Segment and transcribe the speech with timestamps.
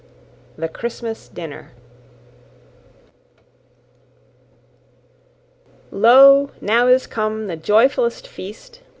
[0.57, 1.73] The Christmas Dinner
[5.91, 8.81] Lo, now is come the joyful'st feast!